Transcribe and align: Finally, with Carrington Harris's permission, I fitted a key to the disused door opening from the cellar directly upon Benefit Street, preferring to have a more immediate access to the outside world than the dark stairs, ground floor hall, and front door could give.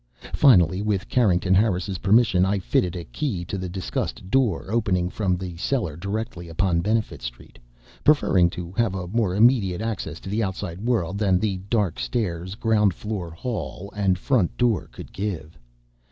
Finally, 0.33 0.81
with 0.81 1.07
Carrington 1.07 1.53
Harris's 1.53 1.99
permission, 1.99 2.43
I 2.43 2.57
fitted 2.57 2.95
a 2.95 3.03
key 3.05 3.45
to 3.45 3.55
the 3.55 3.69
disused 3.69 4.31
door 4.31 4.65
opening 4.71 5.11
from 5.11 5.37
the 5.37 5.55
cellar 5.57 5.95
directly 5.95 6.49
upon 6.49 6.81
Benefit 6.81 7.21
Street, 7.21 7.59
preferring 8.03 8.49
to 8.49 8.71
have 8.71 8.95
a 8.95 9.05
more 9.05 9.35
immediate 9.35 9.79
access 9.79 10.19
to 10.21 10.29
the 10.31 10.41
outside 10.41 10.81
world 10.81 11.19
than 11.19 11.37
the 11.37 11.57
dark 11.69 11.99
stairs, 11.99 12.55
ground 12.55 12.95
floor 12.95 13.29
hall, 13.29 13.93
and 13.95 14.17
front 14.17 14.57
door 14.57 14.89
could 14.91 15.13
give. 15.13 15.59